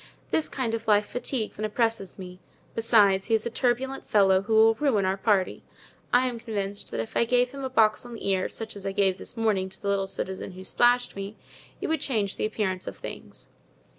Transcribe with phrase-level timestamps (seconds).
[0.31, 2.39] This kind of life fatigues and oppresses me;
[2.73, 5.63] besides, he is a turbulent fellow, who will ruin our party.
[6.11, 8.83] I am convinced that if I gave him a box on the ear, such as
[8.83, 11.35] I gave this morning to the little citizen who splashed me,
[11.81, 13.49] it would change the appearance of things."